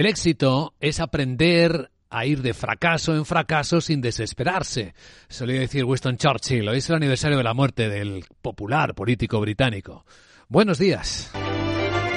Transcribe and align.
El 0.00 0.06
éxito 0.06 0.72
es 0.80 0.98
aprender 0.98 1.90
a 2.08 2.24
ir 2.24 2.40
de 2.40 2.54
fracaso 2.54 3.14
en 3.14 3.26
fracaso 3.26 3.82
sin 3.82 4.00
desesperarse. 4.00 4.94
Solía 5.28 5.60
decir 5.60 5.84
Winston 5.84 6.16
Churchill. 6.16 6.66
Hoy 6.66 6.78
es 6.78 6.88
el 6.88 6.96
aniversario 6.96 7.36
de 7.36 7.44
la 7.44 7.52
muerte 7.52 7.90
del 7.90 8.24
popular 8.40 8.94
político 8.94 9.38
británico. 9.40 10.06
Buenos 10.48 10.78
días. 10.78 11.30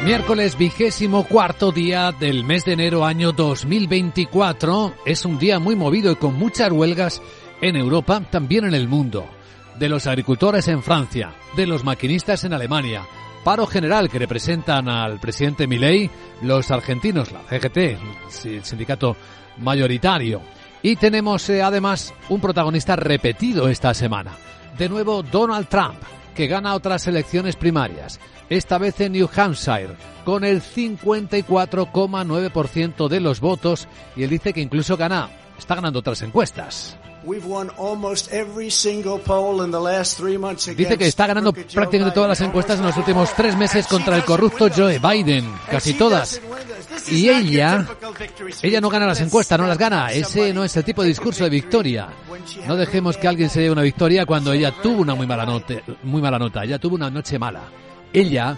Miércoles 0.06 0.58
vigésimo 0.58 1.26
cuarto 1.26 1.74
día 1.74 2.14
del 2.14 2.46
mes 2.46 2.64
de 2.64 2.72
enero 2.72 3.04
año 3.04 3.34
2024. 3.34 4.94
Es 5.06 5.26
un 5.26 5.38
día 5.38 5.60
muy 5.60 5.76
movido 5.76 6.14
y 6.14 6.16
con 6.16 6.36
muchas 6.36 6.72
huelgas 6.72 7.22
en 7.62 7.76
Europa, 7.76 8.26
también 8.32 8.64
en 8.64 8.76
el 8.76 8.88
mundo. 8.88 9.28
De 9.78 9.90
los 9.90 10.08
agricultores 10.08 10.70
en 10.70 10.84
Francia, 10.84 11.36
de 11.58 11.68
los 11.68 11.84
maquinistas 11.84 12.46
en 12.46 12.54
Alemania, 12.54 13.06
paro 13.44 13.68
general 13.68 14.10
que 14.10 14.18
representan 14.20 14.88
al 14.90 15.20
presidente 15.20 15.68
Milei, 15.68 16.10
los 16.42 16.72
argentinos, 16.72 17.32
la 17.32 17.42
CGT, 17.42 17.78
el 18.46 18.64
sindicato 18.64 19.16
mayoritario. 19.58 20.42
Y 20.82 20.96
tenemos 20.96 21.48
eh, 21.50 21.62
además 21.62 22.14
un 22.30 22.42
protagonista 22.42 22.96
repetido 22.96 23.70
esta 23.70 23.94
semana. 23.94 24.32
De 24.78 24.90
nuevo 24.90 25.22
Donald 25.24 25.68
Trump, 25.68 25.98
que 26.36 26.48
gana 26.48 26.74
otras 26.74 27.06
elecciones 27.08 27.56
primarias, 27.56 28.20
esta 28.50 28.78
vez 28.78 29.00
en 29.02 29.14
New 29.14 29.30
Hampshire, 29.34 29.96
con 30.26 30.44
el 30.44 30.62
54,9% 30.62 33.08
de 33.08 33.20
los 33.20 33.40
votos, 33.40 33.88
y 34.16 34.24
él 34.24 34.30
dice 34.30 34.54
que 34.54 34.62
incluso 34.62 34.96
gana, 34.98 35.30
está 35.58 35.74
ganando 35.76 36.00
otras 36.00 36.22
encuestas. 36.22 36.98
Dice 40.76 40.98
que 40.98 41.08
está 41.08 41.28
ganando 41.28 41.54
prácticamente 41.54 42.12
todas 42.14 42.30
las 42.30 42.42
encuestas 42.42 42.80
en 42.80 42.86
los 42.86 42.98
últimos 42.98 43.34
tres 43.34 43.56
meses 43.56 43.88
contra 43.88 44.16
el 44.16 44.26
corrupto 44.26 44.68
Joe 44.74 45.00
Biden, 45.00 45.52
casi 45.70 45.94
todas. 45.94 46.42
Y 47.10 47.30
ella, 47.30 47.88
ella 48.62 48.82
no 48.82 48.90
gana 48.90 49.08
las 49.08 49.22
encuestas, 49.22 49.60
no 49.60 49.68
las 49.68 49.78
gana. 49.78 50.12
Ese 50.12 50.54
no 50.54 50.64
es 50.64 50.76
el 50.78 50.84
tipo 50.84 51.02
de 51.02 51.10
discurso 51.10 51.44
de 51.44 51.50
victoria. 51.50 52.10
No 52.68 52.76
dejemos 52.76 53.18
que 53.18 53.28
alguien 53.28 53.50
se 53.50 53.62
dé 53.62 53.72
una 53.72 53.82
victoria 53.82 54.26
cuando 54.26 54.54
ella 54.54 54.74
tuvo 54.82 55.02
una 55.02 55.16
muy 55.16 55.28
mala 55.28 55.46
nota, 55.46 55.76
muy 56.04 56.22
mala 56.22 56.40
nota. 56.40 56.64
Ella 56.64 56.80
tuvo 56.80 56.96
una 56.96 57.10
noche 57.10 57.40
mala. 57.40 57.64
Ella 58.12 58.58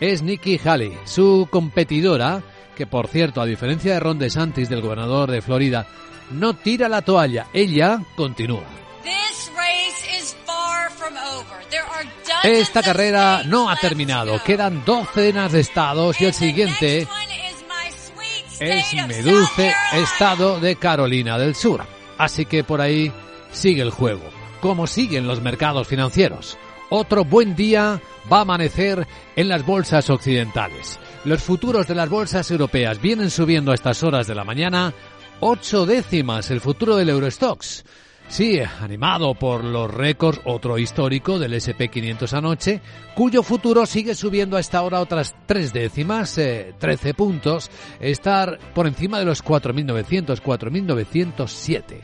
es 0.00 0.22
Nikki 0.22 0.60
Haley, 0.62 0.96
su 1.04 1.48
competidora, 1.50 2.42
que 2.76 2.86
por 2.86 3.08
cierto, 3.08 3.40
a 3.40 3.46
diferencia 3.46 3.94
de 3.94 4.00
Ron 4.00 4.18
DeSantis, 4.18 4.68
del 4.68 4.82
gobernador 4.82 5.30
de 5.30 5.42
Florida, 5.42 5.86
no 6.30 6.54
tira 6.54 6.88
la 6.88 7.02
toalla, 7.02 7.46
ella 7.52 8.00
continúa. 8.16 8.64
Esta 12.42 12.82
carrera 12.82 13.42
no 13.44 13.70
ha 13.70 13.76
terminado, 13.76 14.42
quedan 14.42 14.84
docenas 14.84 15.52
de 15.52 15.60
estados 15.60 16.20
y 16.20 16.26
el 16.26 16.34
siguiente 16.34 17.08
es 18.60 18.94
mi 18.94 19.14
dulce 19.22 19.74
estado 19.94 20.60
de 20.60 20.76
Carolina 20.76 21.38
del 21.38 21.54
Sur. 21.54 21.84
Así 22.18 22.46
que 22.46 22.64
por 22.64 22.80
ahí 22.80 23.12
sigue 23.52 23.82
el 23.82 23.90
juego, 23.90 24.22
como 24.60 24.86
siguen 24.86 25.26
los 25.26 25.40
mercados 25.40 25.86
financieros. 25.88 26.56
Otro 26.88 27.24
buen 27.24 27.56
día 27.56 28.00
va 28.32 28.38
a 28.38 28.42
amanecer 28.42 29.06
en 29.34 29.48
las 29.48 29.66
bolsas 29.66 30.08
occidentales. 30.08 30.98
Los 31.24 31.42
futuros 31.42 31.88
de 31.88 31.96
las 31.96 32.08
bolsas 32.08 32.50
europeas 32.50 33.00
vienen 33.00 33.30
subiendo 33.30 33.72
a 33.72 33.74
estas 33.74 34.02
horas 34.04 34.26
de 34.28 34.36
la 34.36 34.44
mañana 34.44 34.94
ocho 35.40 35.86
décimas 35.86 36.50
el 36.50 36.60
futuro 36.60 36.96
del 36.96 37.10
Eurostox. 37.10 37.84
Sí, 38.28 38.58
animado 38.80 39.34
por 39.34 39.62
los 39.62 39.88
récords, 39.92 40.40
otro 40.44 40.78
histórico 40.78 41.38
del 41.38 41.54
SP500 41.54 42.32
anoche, 42.32 42.80
cuyo 43.14 43.44
futuro 43.44 43.86
sigue 43.86 44.16
subiendo 44.16 44.56
a 44.56 44.60
esta 44.60 44.82
hora 44.82 45.00
otras 45.00 45.36
tres 45.46 45.72
décimas, 45.72 46.36
eh, 46.38 46.74
13 46.78 47.14
puntos, 47.14 47.70
estar 48.00 48.58
por 48.74 48.88
encima 48.88 49.20
de 49.20 49.26
los 49.26 49.44
4.900, 49.44 50.42
4.907. 50.42 52.00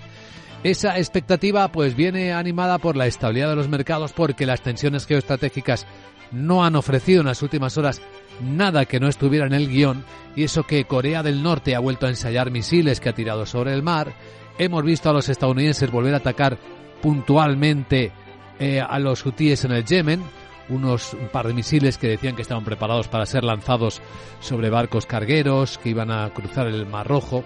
Esa 0.63 0.97
expectativa 0.97 1.67
pues 1.73 1.97
viene 1.97 2.33
animada 2.33 2.79
por 2.79 2.97
la 2.97 3.09
estabilidad 3.09 3.51
de 3.51 3.57
los 3.57 3.69
mercados 3.69 4.13
porque 4.13 4.47
las 4.47 4.63
tensiones 4.63 5.07
geoestratégicas 5.07 5.89
no 6.31 6.65
han 6.65 6.77
ofrecido 6.77 7.21
en 7.21 7.27
las 7.27 7.43
últimas 7.43 7.77
horas 7.77 8.01
nada 8.41 8.87
que 8.87 9.01
no 9.01 9.09
estuviera 9.09 9.47
en 9.47 9.53
el 9.53 9.69
guion 9.69 10.05
y 10.35 10.45
eso 10.45 10.65
que 10.65 10.85
Corea 10.85 11.23
del 11.23 11.43
Norte 11.43 11.75
ha 11.75 11.81
vuelto 11.81 12.07
a 12.07 12.11
ensayar 12.11 12.51
misiles 12.51 13.01
que 13.01 13.09
ha 13.09 13.15
tirado 13.15 13.47
sobre 13.47 13.75
el 13.75 13.83
mar, 13.83 14.13
hemos 14.59 14.83
visto 14.85 15.11
a 15.11 15.13
los 15.13 15.29
estadounidenses 15.29 15.91
volver 15.91 16.15
a 16.15 16.19
atacar 16.19 16.59
puntualmente 17.01 18.13
eh, 18.59 18.81
a 18.81 18.99
los 18.99 19.25
hutíes 19.27 19.65
en 19.65 19.73
el 19.73 19.85
Yemen, 19.85 20.23
unos 20.69 21.15
un 21.15 21.29
par 21.29 21.47
de 21.47 21.55
misiles 21.55 21.99
que 21.99 22.09
decían 22.09 22.37
que 22.37 22.43
estaban 22.43 22.65
preparados 22.65 23.09
para 23.09 23.27
ser 23.27 23.45
lanzados 23.45 24.01
sobre 24.41 24.71
barcos 24.71 25.07
cargueros 25.07 25.79
que 25.79 25.91
iban 25.91 26.11
a 26.11 26.31
cruzar 26.31 26.67
el 26.69 26.87
Mar 26.87 27.07
Rojo, 27.07 27.45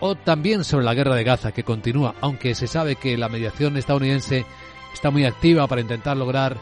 o 0.00 0.16
también 0.16 0.64
sobre 0.64 0.84
la 0.84 0.94
guerra 0.94 1.14
de 1.14 1.24
Gaza 1.24 1.52
que 1.52 1.62
continúa, 1.62 2.14
aunque 2.20 2.54
se 2.54 2.66
sabe 2.66 2.96
que 2.96 3.16
la 3.16 3.28
mediación 3.28 3.76
estadounidense 3.76 4.44
está 4.92 5.10
muy 5.10 5.24
activa 5.24 5.66
para 5.66 5.80
intentar 5.80 6.16
lograr 6.16 6.56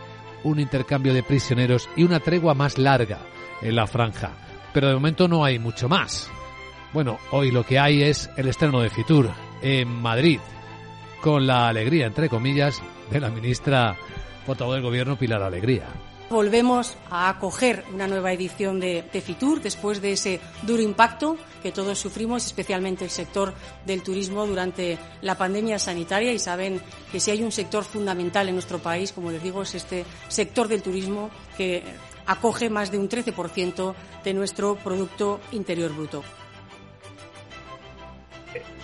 un 0.45 0.61
intercambio 0.61 1.15
de 1.15 1.23
prisioneros 1.23 1.89
y 1.97 2.03
una 2.03 2.21
tregua 2.21 2.55
más 2.55 2.79
larga 2.79 3.21
en 3.63 3.77
la 3.77 3.87
franja. 3.87 4.33
Pero 4.73 4.89
de 4.89 4.95
momento 4.95 5.29
no 5.29 5.45
hay 5.45 5.59
mucho 5.59 5.89
más. 5.89 6.31
Bueno, 6.93 7.19
hoy 7.31 7.51
lo 7.51 7.65
que 7.65 7.79
hay 7.79 8.03
es 8.03 8.31
el 8.37 8.49
estreno 8.49 8.81
de 8.81 8.91
Fitur 8.91 9.31
en 9.63 9.89
Madrid, 9.89 10.41
con 11.21 11.47
la 11.47 11.69
alegría, 11.69 12.07
entre 12.07 12.29
comillas, 12.29 12.83
de 13.11 13.21
la 13.21 13.31
ministra 13.31 13.97
portavoz 14.45 14.75
del 14.75 14.83
Gobierno, 14.83 15.17
Pilar 15.17 15.43
Alegría. 15.43 15.85
Volvemos 16.29 16.97
a 17.11 17.29
acoger 17.29 17.85
una 17.93 18.07
nueva 18.07 18.33
edición 18.33 18.81
de, 18.81 19.05
de, 19.13 19.21
Fitur 19.21 19.61
después 19.61 20.01
de 20.01 20.13
ese 20.13 20.41
duro 20.63 20.83
impacto 20.83 21.37
que 21.63 21.73
todos 21.73 21.99
sufrimos, 21.99 22.47
especialmente 22.47 23.05
el 23.05 23.11
sector 23.11 23.53
del 23.85 24.03
turismo 24.03 24.47
durante 24.47 24.99
la 25.21 25.37
pandemia 25.37 25.79
sanitaria. 25.79 26.33
Y 26.33 26.39
saben 26.39 26.81
que 27.11 27.21
si 27.21 27.31
hay 27.31 27.43
un 27.43 27.53
sector 27.53 27.85
fundamental 27.85 28.49
en 28.49 28.55
nuestro 28.55 28.79
país, 28.79 29.13
como 29.13 29.31
les 29.31 29.43
digo, 29.43 29.63
es 29.63 29.75
este 29.75 30.07
sector 30.29 30.69
del 30.69 30.83
turismo 30.83 31.31
que 31.57 31.83
acoge 32.27 32.71
más 32.71 32.91
de 32.91 32.99
un 32.99 33.09
13% 33.09 33.95
de 34.25 34.35
nuestro 34.35 34.77
Producto 34.77 35.41
Interior 35.53 35.95
Bruto. 35.95 36.23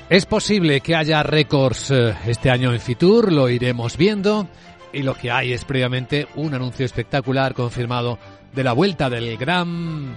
Es 0.08 0.24
posible 0.24 0.80
que 0.80 0.96
haya 0.96 1.22
récords 1.22 1.90
eh, 1.90 2.14
este 2.26 2.50
año 2.50 2.72
en 2.72 2.80
Fitur, 2.80 3.30
lo 3.30 3.50
iremos 3.50 3.98
viendo. 3.98 4.48
Y 4.90 5.02
lo 5.02 5.14
que 5.14 5.30
hay 5.30 5.52
es 5.52 5.66
previamente 5.66 6.26
un 6.36 6.54
anuncio 6.54 6.86
espectacular 6.86 7.52
confirmado 7.52 8.18
de 8.54 8.64
la 8.64 8.72
vuelta 8.72 9.10
del 9.10 9.36
Gran 9.36 10.16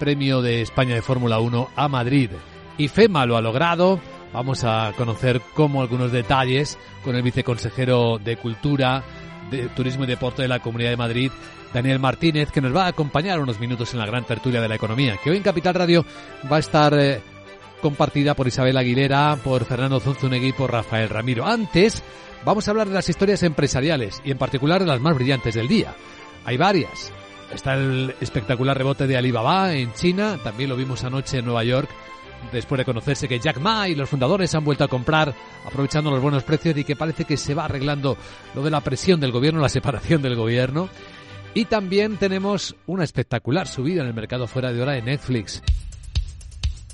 Premio 0.00 0.42
de 0.42 0.62
España 0.62 0.96
de 0.96 1.02
Fórmula 1.02 1.38
1 1.38 1.70
a 1.76 1.86
Madrid. 1.86 2.30
Y 2.78 2.88
FEMA 2.88 3.26
lo 3.26 3.36
ha 3.36 3.40
logrado. 3.40 4.00
Vamos 4.32 4.64
a 4.64 4.92
conocer 4.96 5.40
cómo 5.54 5.82
algunos 5.82 6.10
detalles 6.10 6.76
con 7.04 7.14
el 7.14 7.22
viceconsejero 7.22 8.18
de 8.18 8.36
Cultura, 8.36 9.04
de 9.50 9.68
Turismo 9.68 10.04
y 10.04 10.06
Deporte 10.06 10.42
de 10.42 10.48
la 10.48 10.60
Comunidad 10.60 10.90
de 10.90 10.96
Madrid, 10.96 11.30
Daniel 11.72 11.98
Martínez, 11.98 12.50
que 12.50 12.60
nos 12.60 12.74
va 12.74 12.84
a 12.84 12.88
acompañar 12.88 13.40
unos 13.40 13.60
minutos 13.60 13.92
en 13.92 14.00
la 14.00 14.06
gran 14.06 14.24
tertulia 14.24 14.60
de 14.60 14.68
la 14.68 14.74
economía, 14.74 15.18
que 15.22 15.30
hoy 15.30 15.36
en 15.36 15.42
Capital 15.42 15.74
Radio 15.74 16.04
va 16.50 16.56
a 16.56 16.60
estar 16.60 16.94
eh, 16.98 17.20
compartida 17.80 18.34
por 18.34 18.48
Isabel 18.48 18.76
Aguilera, 18.76 19.36
por 19.42 19.64
Fernando 19.64 20.00
Zunzunegui 20.00 20.48
y 20.48 20.52
por 20.52 20.72
Rafael 20.72 21.08
Ramiro. 21.08 21.46
Antes, 21.46 22.02
vamos 22.44 22.66
a 22.66 22.70
hablar 22.70 22.88
de 22.88 22.94
las 22.94 23.08
historias 23.08 23.42
empresariales 23.42 24.20
y 24.24 24.30
en 24.30 24.38
particular 24.38 24.80
de 24.80 24.86
las 24.86 25.00
más 25.00 25.14
brillantes 25.14 25.54
del 25.54 25.68
día. 25.68 25.94
Hay 26.44 26.56
varias. 26.56 27.12
Está 27.52 27.74
el 27.74 28.14
espectacular 28.20 28.76
rebote 28.76 29.06
de 29.06 29.16
Alibaba 29.16 29.72
en 29.72 29.92
China, 29.94 30.38
también 30.42 30.68
lo 30.68 30.76
vimos 30.76 31.04
anoche 31.04 31.38
en 31.38 31.46
Nueva 31.46 31.64
York, 31.64 31.88
después 32.52 32.78
de 32.78 32.84
conocerse 32.84 33.28
que 33.28 33.38
Jack 33.38 33.58
Ma 33.58 33.88
y 33.88 33.94
los 33.94 34.08
fundadores 34.08 34.54
han 34.54 34.64
vuelto 34.64 34.84
a 34.84 34.88
comprar 34.88 35.34
aprovechando 35.64 36.10
los 36.10 36.22
buenos 36.22 36.42
precios 36.42 36.76
y 36.76 36.84
que 36.84 36.96
parece 36.96 37.24
que 37.24 37.36
se 37.36 37.54
va 37.54 37.64
arreglando 37.64 38.16
lo 38.54 38.62
de 38.62 38.70
la 38.70 38.80
presión 38.80 39.20
del 39.20 39.32
gobierno, 39.32 39.60
la 39.60 39.68
separación 39.68 40.22
del 40.22 40.36
gobierno. 40.36 40.88
Y 41.54 41.64
también 41.64 42.16
tenemos 42.16 42.76
una 42.86 43.04
espectacular 43.04 43.66
subida 43.66 44.02
en 44.02 44.08
el 44.08 44.14
mercado 44.14 44.46
fuera 44.46 44.72
de 44.72 44.82
hora 44.82 44.92
de 44.92 45.02
Netflix. 45.02 45.62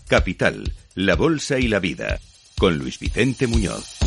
Capital, 0.09 0.73
la 0.95 1.17
Bolsa 1.17 1.59
y 1.59 1.69
la 1.69 1.81
Vida, 1.81 2.19
con 2.59 2.79
Luis 2.79 2.99
Vicente 2.99 3.47
Muñoz. 3.47 3.99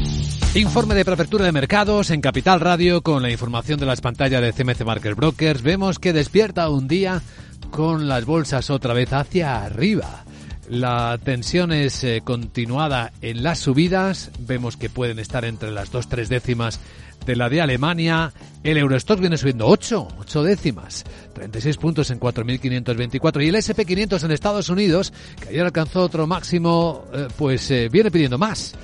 Informe 0.56 0.95
de 0.95 1.06
preapertura 1.06 1.45
de 1.45 1.51
mercados 1.51 2.09
en 2.09 2.21
Capital 2.21 2.59
Radio 2.59 3.03
con 3.03 3.21
la 3.21 3.29
información 3.29 3.79
de 3.79 3.85
las 3.85 4.01
pantallas 4.01 4.41
de 4.41 4.53
CMC 4.53 4.85
Market 4.85 5.15
Brokers. 5.15 5.61
Vemos 5.61 6.00
que 6.00 6.13
despierta 6.13 6.69
un 6.69 6.88
día 6.88 7.21
con 7.69 8.07
las 8.07 8.25
bolsas 8.25 8.69
otra 8.69 8.94
vez 8.94 9.13
hacia 9.13 9.63
arriba. 9.63 10.25
La 10.69 11.17
tensión 11.23 11.71
es 11.71 12.03
eh, 12.03 12.21
continuada 12.23 13.13
en 13.21 13.41
las 13.41 13.59
subidas. 13.59 14.31
Vemos 14.39 14.75
que 14.75 14.89
pueden 14.89 15.17
estar 15.17 15.45
entre 15.45 15.71
las 15.71 15.91
dos 15.91 16.09
tres 16.09 16.27
décimas 16.27 16.81
de 17.25 17.37
la 17.37 17.49
de 17.49 17.61
Alemania. 17.61 18.33
El 18.63 18.77
Eurostock 18.77 19.19
viene 19.19 19.37
subiendo 19.37 19.65
8, 19.67 20.07
8 20.19 20.43
décimas, 20.43 21.05
36 21.33 21.77
puntos 21.77 22.11
en 22.11 22.19
4.524. 22.19 23.45
Y 23.45 23.47
el 23.47 23.55
SP500 23.55 24.23
en 24.25 24.31
Estados 24.31 24.67
Unidos, 24.67 25.13
que 25.41 25.49
ayer 25.49 25.63
alcanzó 25.63 26.01
otro 26.01 26.27
máximo, 26.27 27.05
eh, 27.13 27.27
pues 27.37 27.71
eh, 27.71 27.87
viene 27.89 28.11
pidiendo 28.11 28.37
más. 28.37 28.75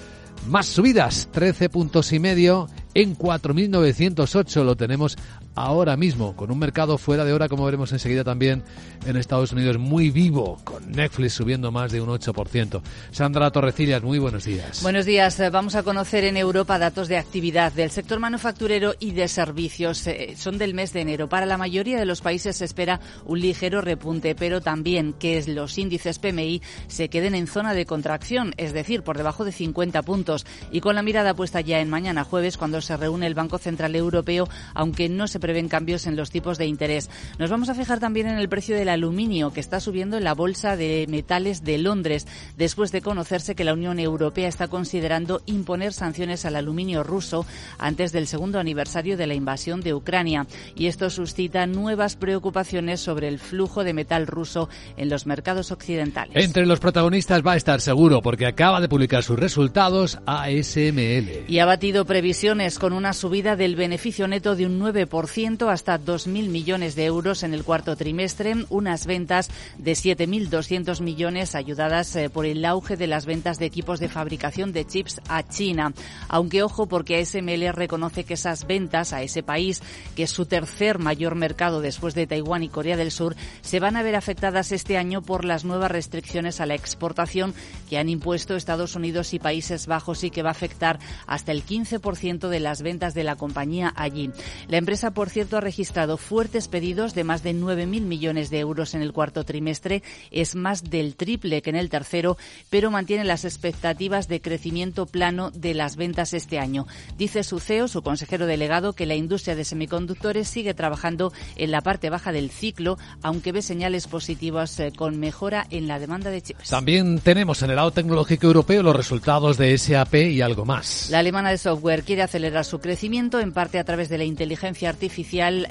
Más 0.48 0.68
subidas, 0.68 1.30
13 1.32 1.70
puntos 1.70 2.12
y 2.14 2.20
medio 2.20 2.70
en 2.94 3.18
4.908. 3.18 4.64
Lo 4.64 4.76
tenemos 4.76 5.18
ahora 5.56 5.98
mismo, 5.98 6.36
con 6.36 6.52
un 6.52 6.60
mercado 6.60 6.98
fuera 6.98 7.26
de 7.26 7.34
hora, 7.34 7.50
como 7.50 7.66
veremos 7.66 7.92
enseguida 7.92 8.24
también 8.24 8.64
en 9.06 9.18
Estados 9.18 9.52
Unidos, 9.52 9.78
muy 9.78 10.10
vivo, 10.10 10.60
con 10.64 10.92
Netflix 10.92 11.34
subiendo 11.34 11.72
más 11.72 11.92
de 11.92 12.02
un 12.02 12.10
8%. 12.10 12.82
Sandra 13.12 13.52
Torrecillas, 13.52 14.02
muy 14.02 14.20
buenos 14.20 14.46
días. 14.46 14.82
Buenos 14.82 15.06
días. 15.06 15.42
Vamos 15.52 15.76
a 15.76 15.84
conocer 15.84 16.24
en 16.24 16.38
Europa 16.38 16.80
datos 16.80 17.08
de 17.08 17.18
actividad 17.18 17.72
del 17.74 17.92
sector 17.92 18.20
manufacturero 18.20 18.94
y 19.00 19.12
de 19.12 19.28
servicios. 19.28 20.08
Eh, 20.08 20.36
son 20.38 20.58
del 20.58 20.74
mes 20.74 20.94
de 20.94 21.02
enero. 21.02 21.30
Para 21.30 21.46
la 21.46 21.58
mayoría 21.58 22.00
de 22.00 22.06
los 22.06 22.22
países 22.22 22.58
se 22.58 22.66
espera 22.66 23.00
un 23.26 23.40
ligero 23.40 23.82
repunte, 23.82 24.36
pero 24.36 24.62
también 24.62 25.14
que 25.14 25.44
los 25.48 25.78
índices 25.78 26.20
PMI 26.20 26.62
se 26.88 27.10
queden 27.10 27.36
en 27.36 27.48
zona 27.48 27.74
de 27.74 27.86
contracción, 27.86 28.54
es 28.58 28.74
decir, 28.74 29.04
por 29.04 29.18
debajo 29.18 29.46
de 29.46 29.52
50 29.52 30.02
puntos. 30.04 30.46
Y 30.72 30.82
con 30.82 30.96
la 30.96 31.04
mirada 31.04 31.34
puesta 31.34 31.62
ya 31.62 31.80
en 31.80 31.90
mañana 31.90 32.24
jueves, 32.24 32.58
cuando 32.58 32.82
se 32.82 32.98
reúne 32.98 33.28
el 33.28 33.36
Banco 33.36 33.58
Central 33.58 33.96
Europeo, 33.96 34.48
aunque 34.74 35.10
no 35.10 35.28
se 35.28 35.40
prevén 35.44 35.68
cambios 35.68 36.08
en 36.08 36.16
los 36.16 36.32
tipos 36.32 36.58
de 36.58 36.68
interés. 36.68 37.10
Nos 37.38 37.50
vamos 37.50 37.68
a 37.68 37.76
fijar 37.76 38.00
también 38.00 38.28
en 38.28 38.38
el 38.38 38.48
precio 38.48 38.78
del 38.78 38.88
aluminio, 38.88 39.52
que 39.52 39.60
está 39.60 39.82
subiendo 39.82 40.16
en 40.16 40.24
la 40.24 40.34
Bolsa 40.34 40.78
de 40.78 41.06
Metales 41.10 41.66
de 41.66 41.78
Londres, 41.78 42.26
después 42.56 42.94
de 42.94 43.02
conocerse 43.02 43.54
que 43.54 43.66
la 43.66 43.74
Unión 43.74 44.00
Europea 44.00 44.48
está 44.48 44.70
considerando 44.70 45.42
imponer 45.46 45.92
sanciones 45.92 46.46
al 46.46 46.56
aluminio 46.56 47.04
ruso 47.04 47.46
antes 47.78 48.14
del 48.14 48.28
segundo 48.28 48.58
aniversario 48.58 49.18
de 49.18 49.28
la 49.28 49.34
invasión 49.34 49.82
de 49.82 49.94
Ucrania. 49.94 50.48
Y 50.78 50.88
esto 50.88 51.10
suscita 51.10 51.68
nuevas 51.68 52.16
preocupaciones 52.16 53.02
sobre 53.02 53.28
el 53.28 53.38
flujo 53.38 53.84
de 53.84 53.94
metal 53.94 54.28
ruso 54.28 54.70
en 54.96 55.10
los 55.10 55.26
mercados 55.26 55.72
occidentales. 55.72 56.42
Entre 56.42 56.66
los 56.66 56.80
protagonistas 56.80 57.46
va 57.46 57.52
a 57.52 57.58
estar 57.58 57.82
seguro, 57.82 58.22
porque 58.22 58.46
acaba 58.46 58.80
de 58.80 58.88
publicar 58.88 59.24
sus 59.24 59.38
resultados 59.38 60.20
ASML. 60.26 61.44
Y 61.50 61.60
ha 61.60 61.66
batido 61.66 62.06
previsiones 62.06 62.80
con 62.80 62.94
una 62.94 63.12
subida 63.12 63.58
del 63.58 63.76
beneficio 63.76 64.26
neto 64.30 64.56
de 64.56 64.68
un 64.68 64.80
9% 64.80 65.33
hasta 65.34 66.00
2.000 66.00 66.50
millones 66.50 66.96
de 66.96 67.06
euros 67.06 67.42
en 67.42 67.56
el 67.56 67.64
cuarto 67.64 67.96
trimestre, 67.96 68.54
unas 68.70 69.08
ventas 69.08 69.50
de 69.80 69.94
7.200 69.94 71.02
millones 71.02 71.56
ayudadas 71.56 72.16
eh, 72.16 72.30
por 72.30 72.46
el 72.46 72.64
auge 72.64 72.98
de 72.98 73.08
las 73.08 73.26
ventas 73.26 73.58
de 73.58 73.66
equipos 73.66 74.00
de 74.00 74.10
fabricación 74.10 74.74
de 74.74 74.86
chips 74.86 75.22
a 75.30 75.42
China. 75.42 75.94
Aunque 76.28 76.62
ojo 76.62 76.86
porque 76.86 77.20
ASML 77.20 77.74
reconoce 77.74 78.26
que 78.26 78.36
esas 78.36 78.68
ventas 78.68 79.12
a 79.12 79.24
ese 79.24 79.42
país, 79.42 79.82
que 80.16 80.24
es 80.24 80.30
su 80.30 80.46
tercer 80.46 81.00
mayor 81.00 81.34
mercado 81.34 81.82
después 81.82 82.14
de 82.14 82.28
Taiwán 82.28 82.62
y 82.62 82.70
Corea 82.70 82.96
del 82.96 83.10
Sur, 83.10 83.36
se 83.62 83.80
van 83.80 83.98
a 83.98 84.04
ver 84.04 84.16
afectadas 84.16 84.72
este 84.72 84.98
año 84.98 85.24
por 85.24 85.46
las 85.46 85.66
nuevas 85.66 85.90
restricciones 85.90 86.62
a 86.62 86.68
la 86.68 86.76
exportación 86.76 87.56
que 87.90 87.98
han 87.98 88.08
impuesto 88.08 88.56
Estados 88.56 88.96
Unidos 88.96 89.34
y 89.34 89.40
Países 89.40 89.88
Bajos 89.88 90.24
y 90.24 90.30
que 90.30 90.44
va 90.44 90.50
a 90.50 90.52
afectar 90.52 91.00
hasta 91.26 91.52
el 91.52 91.66
15% 91.66 92.50
de 92.50 92.60
las 92.60 92.84
ventas 92.84 93.16
de 93.16 93.24
la 93.24 93.36
compañía 93.36 93.92
allí. 93.96 94.30
La 94.68 94.78
empresa, 94.78 95.12
por 95.12 95.23
cierto, 95.30 95.58
ha 95.58 95.62
registrado 95.62 96.18
fuertes 96.18 96.68
pedidos 96.68 97.14
de 97.14 97.24
más 97.24 97.44
de 97.44 97.54
9.000 97.54 98.02
millones 98.02 98.50
de 98.50 98.60
euros 98.60 98.94
en 98.94 99.02
el 99.02 99.14
cuarto 99.14 99.44
trimestre. 99.44 100.04
Es 100.32 100.56
más 100.56 100.84
del 100.84 101.16
triple 101.16 101.62
que 101.62 101.70
en 101.70 101.76
el 101.76 101.90
tercero, 101.90 102.38
pero 102.70 102.92
mantiene 102.92 103.24
las 103.24 103.46
expectativas 103.46 104.28
de 104.28 104.42
crecimiento 104.42 105.06
plano 105.06 105.52
de 105.52 105.74
las 105.74 105.96
ventas 105.96 106.34
este 106.34 106.60
año. 106.60 106.88
Dice 107.18 107.44
su 107.44 107.60
CEO, 107.60 107.88
su 107.88 108.02
consejero 108.02 108.46
delegado, 108.46 108.94
que 108.94 109.06
la 109.06 109.16
industria 109.16 109.56
de 109.56 109.66
semiconductores 109.66 110.48
sigue 110.48 110.74
trabajando 110.74 111.32
en 111.56 111.72
la 111.72 111.82
parte 111.82 112.10
baja 112.10 112.32
del 112.32 112.50
ciclo, 112.50 112.98
aunque 113.22 113.52
ve 113.52 113.62
señales 113.62 114.08
positivas 114.08 114.80
eh, 114.80 114.92
con 114.96 115.20
mejora 115.20 115.66
en 115.70 115.88
la 115.88 116.00
demanda 116.00 116.30
de 116.30 116.42
chips. 116.42 116.70
También 116.70 117.20
tenemos 117.20 117.62
en 117.64 117.70
el 117.70 117.76
lado 117.76 117.92
tecnológico 117.92 118.48
europeo 118.48 118.84
los 118.84 118.96
resultados 118.96 119.58
de 119.58 119.78
SAP 119.78 120.16
y 120.16 120.42
algo 120.42 120.66
más. 120.66 121.10
La 121.10 121.20
alemana 121.20 121.52
de 121.52 121.58
software 121.58 122.04
quiere 122.04 122.22
acelerar 122.22 122.66
su 122.66 122.80
crecimiento, 122.80 123.40
en 123.40 123.52
parte 123.52 123.80
a 123.80 123.84
través 123.84 124.10
de 124.10 124.18
la 124.18 124.24
inteligencia 124.24 124.90
artificial, 124.90 125.13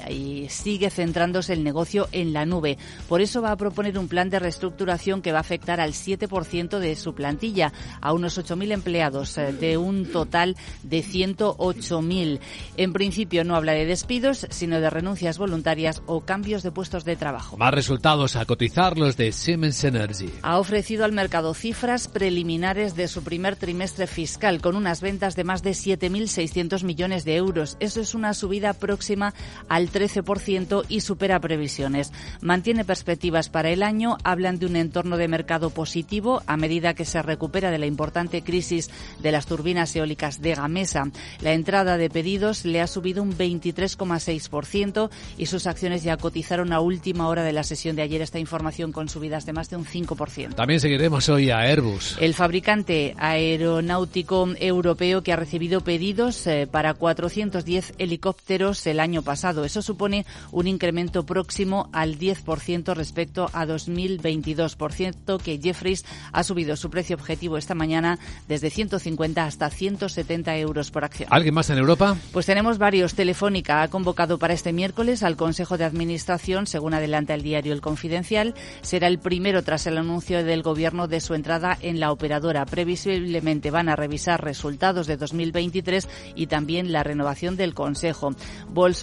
y 0.09 0.47
sigue 0.49 0.89
centrándose 0.89 1.53
el 1.53 1.63
negocio 1.63 2.07
en 2.11 2.33
la 2.33 2.45
nube. 2.45 2.77
Por 3.07 3.21
eso 3.21 3.41
va 3.41 3.51
a 3.51 3.57
proponer 3.57 3.97
un 3.97 4.07
plan 4.07 4.29
de 4.29 4.39
reestructuración 4.39 5.21
que 5.21 5.31
va 5.31 5.39
a 5.39 5.41
afectar 5.41 5.79
al 5.79 5.93
7% 5.93 6.79
de 6.79 6.95
su 6.95 7.13
plantilla, 7.13 7.73
a 8.01 8.13
unos 8.13 8.37
8.000 8.37 8.71
empleados, 8.71 9.37
eh, 9.37 9.53
de 9.53 9.77
un 9.77 10.05
total 10.05 10.55
de 10.83 11.03
108.000. 11.03 12.39
En 12.77 12.93
principio 12.93 13.43
no 13.43 13.55
habla 13.55 13.73
de 13.73 13.85
despidos, 13.85 14.47
sino 14.49 14.79
de 14.79 14.89
renuncias 14.89 15.37
voluntarias 15.37 16.01
o 16.05 16.21
cambios 16.21 16.63
de 16.63 16.71
puestos 16.71 17.05
de 17.05 17.15
trabajo. 17.15 17.57
Más 17.57 17.73
resultados 17.73 18.35
a 18.35 18.45
cotizar 18.45 18.97
los 18.97 19.17
de 19.17 19.31
Siemens 19.31 19.83
Energy. 19.83 20.29
Ha 20.41 20.59
ofrecido 20.59 21.05
al 21.05 21.11
mercado 21.11 21.53
cifras 21.53 22.07
preliminares 22.07 22.95
de 22.95 23.07
su 23.07 23.23
primer 23.23 23.55
trimestre 23.55 24.07
fiscal, 24.07 24.61
con 24.61 24.75
unas 24.75 25.01
ventas 25.01 25.35
de 25.35 25.43
más 25.43 25.63
de 25.63 25.71
7.600 25.71 26.83
millones 26.83 27.25
de 27.25 27.35
euros. 27.35 27.77
Eso 27.79 28.01
es 28.01 28.13
una 28.15 28.33
subida 28.33 28.73
próxima 28.73 29.32
al 29.69 29.89
13% 29.91 30.85
y 30.89 31.01
supera 31.01 31.39
previsiones. 31.39 32.11
Mantiene 32.41 32.85
perspectivas 32.85 33.49
para 33.49 33.69
el 33.69 33.83
año, 33.83 34.17
hablan 34.23 34.59
de 34.59 34.65
un 34.65 34.75
entorno 34.75 35.17
de 35.17 35.27
mercado 35.27 35.69
positivo 35.69 36.41
a 36.47 36.57
medida 36.57 36.93
que 36.93 37.05
se 37.05 37.21
recupera 37.21 37.71
de 37.71 37.79
la 37.79 37.85
importante 37.85 38.41
crisis 38.41 38.89
de 39.21 39.31
las 39.31 39.45
turbinas 39.45 39.95
eólicas 39.95 40.41
de 40.41 40.55
Gamesa. 40.55 41.09
La 41.41 41.53
entrada 41.53 41.97
de 41.97 42.09
pedidos 42.09 42.65
le 42.65 42.81
ha 42.81 42.87
subido 42.87 43.23
un 43.23 43.37
23,6% 43.37 45.09
y 45.37 45.45
sus 45.45 45.67
acciones 45.67 46.03
ya 46.03 46.17
cotizaron 46.17 46.73
a 46.73 46.79
última 46.79 47.27
hora 47.27 47.43
de 47.43 47.53
la 47.53 47.63
sesión 47.63 47.95
de 47.95 48.01
ayer 48.01 48.21
esta 48.21 48.39
información 48.39 48.91
con 48.91 49.09
subidas 49.09 49.45
de 49.45 49.53
más 49.53 49.69
de 49.69 49.77
un 49.77 49.85
5%. 49.85 50.55
También 50.55 50.79
seguiremos 50.79 51.29
hoy 51.29 51.49
a 51.49 51.59
Airbus. 51.59 52.17
El 52.19 52.33
fabricante 52.33 53.15
aeronáutico 53.17 54.49
europeo 54.59 55.21
que 55.23 55.33
ha 55.33 55.35
recibido 55.35 55.81
pedidos 55.81 56.45
eh, 56.47 56.67
para 56.69 56.93
410 56.93 57.93
helicópteros 57.97 58.85
el 58.87 58.99
año 58.99 59.12
pasado. 59.21 59.65
Eso 59.65 59.81
supone 59.81 60.25
un 60.51 60.67
incremento 60.67 61.25
próximo 61.25 61.89
al 61.93 62.17
10% 62.17 62.95
respecto 62.95 63.49
a 63.53 63.65
2022. 63.65 64.75
Por 64.75 64.93
cierto, 64.93 65.37
que 65.37 65.59
Jeffries 65.61 66.05
ha 66.31 66.43
subido 66.43 66.75
su 66.75 66.89
precio 66.89 67.15
objetivo 67.15 67.57
esta 67.57 67.75
mañana 67.75 68.19
desde 68.47 68.69
150 68.69 69.45
hasta 69.45 69.69
170 69.69 70.57
euros 70.57 70.91
por 70.91 71.03
acción. 71.03 71.29
¿Alguien 71.31 71.53
más 71.53 71.69
en 71.69 71.77
Europa? 71.77 72.17
Pues 72.31 72.45
tenemos 72.45 72.77
varios. 72.77 73.13
Telefónica 73.13 73.81
ha 73.81 73.89
convocado 73.89 74.37
para 74.39 74.53
este 74.53 74.73
miércoles 74.73 75.23
al 75.23 75.35
Consejo 75.35 75.77
de 75.77 75.85
Administración, 75.85 76.67
según 76.67 76.93
adelanta 76.93 77.33
el 77.33 77.43
diario 77.43 77.73
El 77.73 77.81
Confidencial. 77.81 78.55
Será 78.81 79.07
el 79.07 79.19
primero 79.19 79.63
tras 79.63 79.87
el 79.87 79.97
anuncio 79.97 80.43
del 80.43 80.63
Gobierno 80.63 81.07
de 81.07 81.19
su 81.19 81.33
entrada 81.33 81.77
en 81.81 81.99
la 81.99 82.11
operadora. 82.11 82.65
Previsiblemente 82.65 83.71
van 83.71 83.89
a 83.89 83.95
revisar 83.95 84.43
resultados 84.43 85.07
de 85.07 85.17
2023 85.17 86.07
y 86.35 86.47
también 86.47 86.91
la 86.91 87.03
renovación 87.03 87.55
del 87.55 87.73
Consejo. 87.73 88.35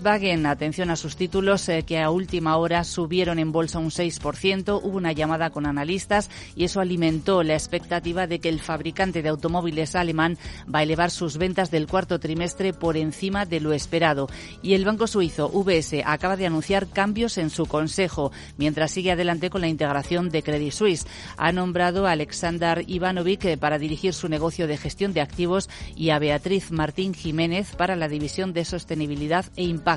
Volkswagen, 0.01 0.47
atención 0.47 0.89
a 0.89 0.97
sus 0.97 1.15
títulos 1.15 1.69
eh, 1.69 1.83
que 1.83 1.99
a 1.99 2.09
última 2.09 2.57
hora 2.57 2.85
subieron 2.85 3.39
en 3.39 3.53
bolsa 3.53 3.79
un 3.79 3.91
6%. 3.91 4.81
Hubo 4.83 4.97
una 4.97 5.13
llamada 5.13 5.51
con 5.51 5.67
analistas 5.67 6.31
y 6.57 6.65
eso 6.65 6.81
alimentó 6.81 7.43
la 7.43 7.53
expectativa 7.53 8.27
de 8.27 8.39
que 8.39 8.49
el 8.49 8.61
fabricante 8.61 9.21
de 9.21 9.29
automóviles 9.29 9.95
alemán 9.95 10.39
va 10.75 10.79
a 10.79 10.85
elevar 10.85 11.11
sus 11.11 11.37
ventas 11.37 11.71
del 11.71 11.87
cuarto 11.87 12.19
trimestre 12.19 12.73
por 12.73 12.97
encima 12.97 13.45
de 13.45 13.61
lo 13.61 13.75
esperado. 13.75 14.31
Y 14.63 14.73
el 14.73 14.87
banco 14.87 15.07
suizo 15.07 15.51
UBS 15.53 16.03
acaba 16.07 16.39
de 16.39 16.47
anunciar 16.47 16.89
cambios 16.89 17.37
en 17.37 17.51
su 17.51 17.67
consejo, 17.67 18.33
mientras 18.57 18.93
sigue 18.93 19.13
adelante 19.13 19.51
con 19.51 19.61
la 19.61 19.69
integración 19.69 20.31
de 20.31 20.43
Credit 20.43 20.73
Suisse. 20.73 21.07
Ha 21.37 21.53
nombrado 21.53 22.07
a 22.07 22.13
Alexander 22.13 22.85
Ivanovic 22.87 23.45
eh, 23.45 23.59
para 23.59 23.79
dirigir 23.79 24.15
su 24.15 24.31
negocio 24.31 24.67
de 24.67 24.79
gestión 24.79 25.13
de 25.13 25.21
activos 25.21 25.69
y 25.95 26.09
a 26.09 26.19
Beatriz 26.19 26.71
Martín 26.71 27.13
Jiménez 27.13 27.77
para 27.77 27.97
la 27.97 28.09
división 28.09 28.55
de 28.55 28.65
sostenibilidad 28.65 29.45
e 29.57 29.65
impacto. 29.65 29.90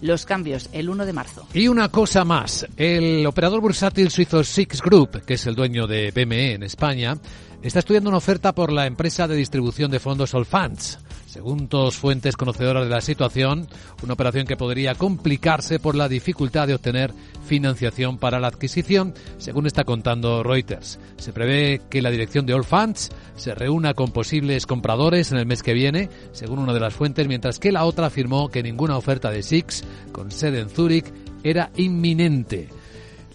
Los 0.00 0.24
cambios 0.24 0.68
el 0.72 0.88
1 0.88 1.06
de 1.06 1.12
marzo. 1.12 1.46
Y 1.52 1.68
una 1.68 1.88
cosa 1.88 2.24
más, 2.24 2.66
el 2.76 3.26
operador 3.26 3.60
bursátil 3.60 4.10
suizo 4.10 4.42
Six 4.42 4.82
Group, 4.82 5.24
que 5.24 5.34
es 5.34 5.46
el 5.46 5.54
dueño 5.54 5.86
de 5.86 6.10
BME 6.10 6.54
en 6.54 6.62
España, 6.62 7.16
está 7.62 7.80
estudiando 7.80 8.10
una 8.10 8.18
oferta 8.18 8.54
por 8.54 8.72
la 8.72 8.86
empresa 8.86 9.26
de 9.26 9.36
distribución 9.36 9.90
de 9.90 10.00
fondos 10.00 10.34
Allfunds. 10.34 10.98
Según 11.36 11.68
dos 11.68 11.96
fuentes 11.96 12.34
conocedoras 12.34 12.84
de 12.84 12.88
la 12.88 13.02
situación, 13.02 13.66
una 14.02 14.14
operación 14.14 14.46
que 14.46 14.56
podría 14.56 14.94
complicarse 14.94 15.78
por 15.78 15.94
la 15.94 16.08
dificultad 16.08 16.66
de 16.66 16.72
obtener 16.72 17.12
financiación 17.46 18.16
para 18.16 18.40
la 18.40 18.46
adquisición, 18.46 19.12
según 19.36 19.66
está 19.66 19.84
contando 19.84 20.42
Reuters. 20.42 20.98
Se 21.18 21.34
prevé 21.34 21.82
que 21.90 22.00
la 22.00 22.10
dirección 22.10 22.46
de 22.46 22.54
Allfunds 22.54 23.10
se 23.34 23.54
reúna 23.54 23.92
con 23.92 24.12
posibles 24.12 24.64
compradores 24.64 25.30
en 25.30 25.36
el 25.36 25.44
mes 25.44 25.62
que 25.62 25.74
viene, 25.74 26.08
según 26.32 26.58
una 26.58 26.72
de 26.72 26.80
las 26.80 26.94
fuentes, 26.94 27.28
mientras 27.28 27.58
que 27.58 27.70
la 27.70 27.84
otra 27.84 28.06
afirmó 28.06 28.48
que 28.48 28.62
ninguna 28.62 28.96
oferta 28.96 29.30
de 29.30 29.42
Six, 29.42 29.84
con 30.12 30.30
sede 30.30 30.60
en 30.60 30.70
Zúrich, 30.70 31.12
era 31.44 31.70
inminente. 31.76 32.70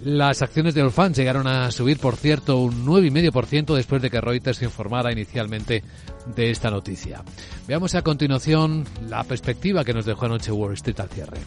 Las 0.03 0.41
acciones 0.41 0.74
de 0.74 0.81
Allfunds 0.81 1.15
llegaron 1.17 1.46
a 1.46 1.70
subir, 1.70 2.00
por 2.00 2.15
cierto, 2.15 2.58
un 2.58 2.88
9,5% 2.88 3.75
después 3.75 4.01
de 4.01 4.10
que 4.10 4.20
Reuters 4.20 4.63
informara 4.63 5.12
inicialmente 5.12 5.84
de 6.36 6.50
esta 6.50 6.72
noticia. 6.72 7.24
Veamos 7.67 7.93
a 7.93 8.01
continuación 8.01 8.84
la 9.08 9.24
perspectiva 9.24 9.86
que 9.86 9.93
nos 9.93 10.05
dejó 10.05 10.25
anoche 10.25 10.51
Wall 10.51 10.74
Street 10.74 11.00
al 11.00 11.10
cierre. 11.10 11.38